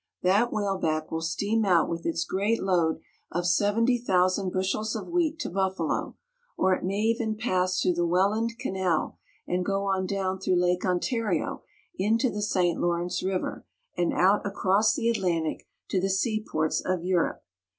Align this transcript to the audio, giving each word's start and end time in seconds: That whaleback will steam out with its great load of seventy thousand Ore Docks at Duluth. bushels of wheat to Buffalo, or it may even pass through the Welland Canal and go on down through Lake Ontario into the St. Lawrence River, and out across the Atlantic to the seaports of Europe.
That 0.23 0.51
whaleback 0.51 1.11
will 1.11 1.21
steam 1.21 1.63
out 1.63 1.87
with 1.87 2.07
its 2.07 2.25
great 2.25 2.63
load 2.63 3.01
of 3.31 3.45
seventy 3.45 3.99
thousand 3.99 4.45
Ore 4.45 4.49
Docks 4.49 4.49
at 4.49 4.49
Duluth. 4.49 4.53
bushels 4.53 4.95
of 4.95 5.07
wheat 5.09 5.39
to 5.41 5.49
Buffalo, 5.51 6.15
or 6.57 6.73
it 6.73 6.83
may 6.83 7.01
even 7.01 7.35
pass 7.35 7.79
through 7.79 7.93
the 7.93 8.07
Welland 8.07 8.53
Canal 8.57 9.19
and 9.45 9.63
go 9.63 9.83
on 9.85 10.07
down 10.07 10.39
through 10.39 10.59
Lake 10.59 10.83
Ontario 10.83 11.61
into 11.99 12.31
the 12.31 12.41
St. 12.41 12.79
Lawrence 12.81 13.21
River, 13.21 13.63
and 13.95 14.11
out 14.11 14.43
across 14.43 14.95
the 14.95 15.07
Atlantic 15.07 15.67
to 15.89 16.01
the 16.01 16.09
seaports 16.09 16.81
of 16.83 17.03
Europe. 17.03 17.43